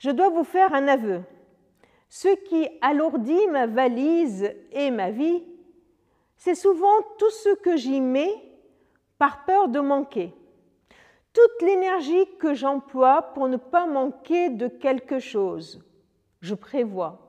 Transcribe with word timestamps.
Je 0.00 0.10
dois 0.10 0.30
vous 0.30 0.44
faire 0.44 0.74
un 0.74 0.88
aveu. 0.88 1.20
Ce 2.08 2.34
qui 2.46 2.66
alourdit 2.80 3.46
ma 3.48 3.66
valise 3.66 4.50
et 4.72 4.90
ma 4.90 5.10
vie, 5.10 5.44
c'est 6.36 6.54
souvent 6.54 7.02
tout 7.18 7.30
ce 7.30 7.54
que 7.56 7.76
j'y 7.76 8.00
mets 8.00 8.34
par 9.18 9.44
peur 9.44 9.68
de 9.68 9.78
manquer. 9.78 10.32
Toute 11.34 11.62
l'énergie 11.62 12.26
que 12.38 12.54
j'emploie 12.54 13.22
pour 13.34 13.46
ne 13.48 13.58
pas 13.58 13.86
manquer 13.86 14.48
de 14.48 14.68
quelque 14.68 15.18
chose. 15.18 15.84
Je 16.40 16.54
prévois 16.54 17.28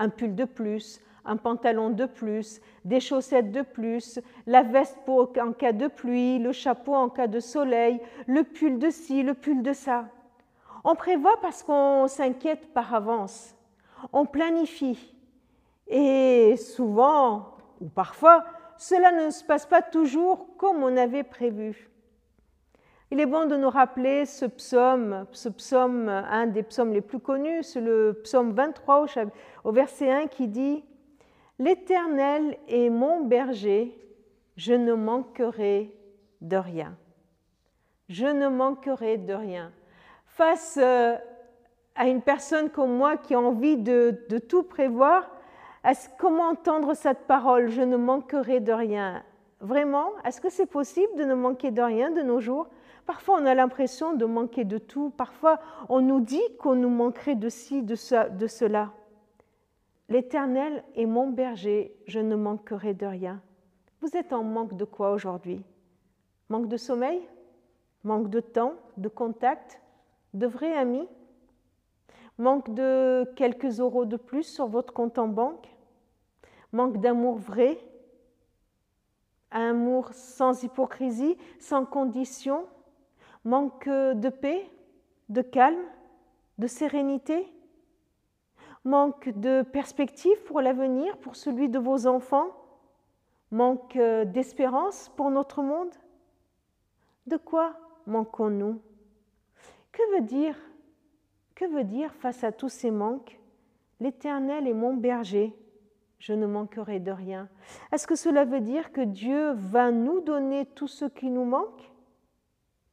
un 0.00 0.08
pull 0.08 0.34
de 0.34 0.44
plus, 0.44 1.00
un 1.24 1.36
pantalon 1.36 1.90
de 1.90 2.06
plus, 2.06 2.60
des 2.84 2.98
chaussettes 2.98 3.52
de 3.52 3.62
plus, 3.62 4.18
la 4.44 4.64
veste 4.64 4.98
pour, 5.04 5.32
en 5.40 5.52
cas 5.52 5.72
de 5.72 5.86
pluie, 5.86 6.40
le 6.40 6.50
chapeau 6.50 6.94
en 6.94 7.08
cas 7.08 7.28
de 7.28 7.38
soleil, 7.38 8.00
le 8.26 8.42
pull 8.42 8.80
de 8.80 8.90
ci, 8.90 9.22
le 9.22 9.34
pull 9.34 9.62
de 9.62 9.72
ça. 9.72 10.08
On 10.90 10.94
prévoit 10.94 11.38
parce 11.42 11.62
qu'on 11.62 12.08
s'inquiète 12.08 12.72
par 12.72 12.94
avance. 12.94 13.54
On 14.14 14.24
planifie. 14.24 15.14
Et 15.86 16.56
souvent, 16.56 17.58
ou 17.82 17.90
parfois, 17.90 18.42
cela 18.78 19.12
ne 19.12 19.28
se 19.28 19.44
passe 19.44 19.66
pas 19.66 19.82
toujours 19.82 20.56
comme 20.56 20.82
on 20.82 20.96
avait 20.96 21.24
prévu. 21.24 21.90
Il 23.10 23.20
est 23.20 23.26
bon 23.26 23.44
de 23.44 23.56
nous 23.58 23.68
rappeler 23.68 24.24
ce 24.24 24.46
psaume, 24.46 25.26
ce 25.30 25.50
psaume, 25.50 26.08
un 26.08 26.46
des 26.46 26.62
psaumes 26.62 26.94
les 26.94 27.02
plus 27.02 27.20
connus, 27.20 27.64
c'est 27.64 27.82
le 27.82 28.18
psaume 28.24 28.52
23 28.52 29.04
au 29.64 29.72
verset 29.72 30.10
1 30.10 30.28
qui 30.28 30.48
dit 30.48 30.82
L'Éternel 31.58 32.56
est 32.66 32.88
mon 32.88 33.24
berger, 33.24 33.94
je 34.56 34.72
ne 34.72 34.94
manquerai 34.94 35.94
de 36.40 36.56
rien. 36.56 36.96
Je 38.08 38.24
ne 38.24 38.48
manquerai 38.48 39.18
de 39.18 39.34
rien. 39.34 39.70
Face 40.38 40.78
euh, 40.80 41.16
à 41.96 42.06
une 42.06 42.22
personne 42.22 42.70
comme 42.70 42.96
moi 42.96 43.16
qui 43.16 43.34
a 43.34 43.40
envie 43.40 43.76
de, 43.76 44.16
tout 44.48 44.62
prévoir, 44.62 45.28
comment 46.16 46.50
entendre 46.50 46.94
cette 46.94 47.26
parole? 47.26 47.70
Je 47.70 47.82
ne 47.82 47.96
manquerai 47.96 48.60
de 48.60 48.72
rien. 48.72 49.24
Vraiment, 49.58 50.12
est-ce 50.24 50.40
que 50.40 50.48
c'est 50.48 50.70
possible 50.70 51.12
de 51.16 51.24
ne 51.24 51.34
manquer 51.34 51.72
de 51.72 51.82
rien 51.82 52.12
de 52.12 52.22
nos 52.22 52.38
jours? 52.38 52.68
Parfois, 53.04 53.40
on 53.40 53.46
a 53.46 53.54
l'impression 53.56 54.12
de 54.14 54.26
manquer 54.26 54.64
de 54.64 54.78
tout. 54.78 55.10
Parfois, 55.16 55.58
on 55.88 56.00
nous 56.00 56.20
dit 56.20 56.56
qu'on 56.60 56.76
nous 56.76 56.88
manquerait 56.88 57.34
de 57.34 57.48
ci, 57.48 57.82
de, 57.82 57.96
de 58.28 58.46
cela. 58.46 58.92
L'Éternel 60.08 60.84
est 60.94 61.06
mon 61.06 61.30
berger, 61.30 61.96
je 62.06 62.20
ne 62.20 62.36
manquerai 62.36 62.94
de 62.94 63.06
rien. 63.06 63.42
Vous 64.02 64.16
êtes 64.16 64.32
en 64.32 64.44
manque 64.44 64.76
de 64.76 64.84
quoi 64.84 65.10
aujourd'hui? 65.10 65.64
Manque 66.48 66.68
de 66.68 66.76
sommeil? 66.76 67.22
Manque 68.04 68.30
de 68.30 68.38
temps, 68.38 68.74
de 68.98 69.08
contact, 69.08 69.80
de 70.34 70.46
vrais 70.46 70.76
amis? 70.76 71.08
Manque 72.38 72.72
de 72.72 73.28
quelques 73.34 73.80
euros 73.80 74.04
de 74.04 74.16
plus 74.16 74.44
sur 74.44 74.66
votre 74.66 74.92
compte 74.92 75.18
en 75.18 75.28
banque? 75.28 75.68
Manque 76.72 76.98
d'amour 76.98 77.36
vrai? 77.36 77.78
Amour 79.50 80.12
sans 80.12 80.62
hypocrisie, 80.62 81.36
sans 81.58 81.84
condition? 81.84 82.66
Manque 83.44 83.88
de 83.88 84.28
paix, 84.28 84.70
de 85.28 85.42
calme, 85.42 85.84
de 86.58 86.66
sérénité? 86.66 87.52
Manque 88.84 89.30
de 89.30 89.62
perspective 89.62 90.40
pour 90.44 90.60
l'avenir, 90.60 91.16
pour 91.18 91.34
celui 91.36 91.68
de 91.68 91.78
vos 91.78 92.06
enfants, 92.06 92.50
manque 93.50 93.98
d'espérance 93.98 95.10
pour 95.16 95.30
notre 95.30 95.62
monde? 95.62 95.94
De 97.26 97.36
quoi 97.36 97.74
manquons-nous? 98.06 98.80
Que 101.54 101.64
veut 101.74 101.84
dire 101.84 102.14
face 102.14 102.44
à 102.44 102.52
tous 102.52 102.68
ces 102.68 102.90
manques 102.90 103.38
L'Éternel 104.00 104.68
est 104.68 104.74
mon 104.74 104.94
berger, 104.94 105.52
je 106.20 106.32
ne 106.32 106.46
manquerai 106.46 107.00
de 107.00 107.10
rien. 107.10 107.48
Est-ce 107.90 108.06
que 108.06 108.14
cela 108.14 108.44
veut 108.44 108.60
dire 108.60 108.92
que 108.92 109.00
Dieu 109.00 109.50
va 109.54 109.90
nous 109.90 110.20
donner 110.20 110.66
tout 110.66 110.86
ce 110.86 111.04
qui 111.04 111.30
nous 111.30 111.44
manque? 111.44 111.90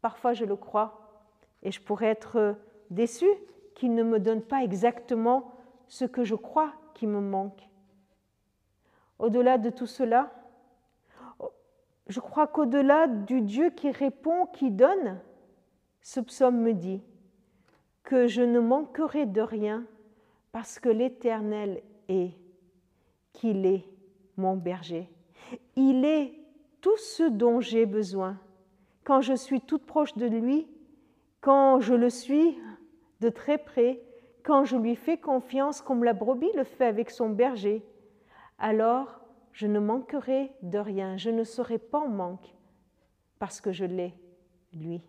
Parfois 0.02 0.34
je 0.34 0.46
le 0.46 0.56
crois 0.56 1.30
et 1.62 1.72
je 1.72 1.80
pourrais 1.80 2.08
être 2.08 2.56
déçu 2.90 3.28
qu'il 3.76 3.94
ne 3.94 4.02
me 4.02 4.20
donne 4.20 4.42
pas 4.42 4.64
exactement 4.64 5.52
ce 5.88 6.06
que 6.06 6.24
je 6.24 6.36
crois 6.36 6.74
qui 6.96 7.06
me 7.06 7.20
manque. 7.20 7.70
Au-delà 9.20 9.60
de 9.60 9.70
tout 9.70 9.86
cela, 9.86 10.32
je 12.08 12.20
crois 12.20 12.48
qu'au-delà 12.48 13.08
du 13.08 13.42
Dieu 13.42 13.70
qui 13.70 13.92
répond, 13.92 14.48
qui 14.48 14.72
donne, 14.72 15.20
ce 16.06 16.20
psaume 16.20 16.62
me 16.62 16.74
dit 16.74 17.02
que 18.04 18.28
je 18.28 18.44
ne 18.44 18.60
manquerai 18.60 19.26
de 19.26 19.42
rien 19.42 19.88
parce 20.52 20.78
que 20.78 20.88
l'Éternel 20.88 21.82
est, 22.10 22.36
qu'il 23.34 23.66
est 23.66 23.88
mon 24.38 24.56
berger. 24.56 25.10
Il 25.76 26.06
est 26.06 26.32
tout 26.80 26.96
ce 26.98 27.24
dont 27.24 27.60
j'ai 27.60 27.88
besoin. 27.88 28.40
Quand 29.04 29.22
je 29.22 29.34
suis 29.34 29.62
toute 29.62 29.88
proche 29.88 30.16
de 30.16 30.28
lui, 30.28 30.68
quand 31.42 31.80
je 31.80 31.96
le 31.96 32.12
suis 32.12 32.56
de 33.22 33.30
très 33.30 33.58
près, 33.58 34.00
quand 34.44 34.64
je 34.64 34.78
lui 34.78 34.96
fais 34.96 35.18
confiance 35.18 35.82
comme 35.82 36.04
la 36.04 36.14
brebis 36.14 36.52
le 36.56 36.66
fait 36.66 36.86
avec 36.86 37.10
son 37.10 37.30
berger, 37.30 37.84
alors 38.60 39.22
je 39.54 39.66
ne 39.66 39.80
manquerai 39.80 40.52
de 40.62 40.78
rien, 40.78 41.18
je 41.18 41.32
ne 41.32 41.44
serai 41.44 41.80
pas 41.80 42.00
en 42.00 42.10
manque 42.10 42.54
parce 43.40 43.60
que 43.60 43.72
je 43.72 43.86
l'ai, 43.86 44.14
lui. 44.72 45.02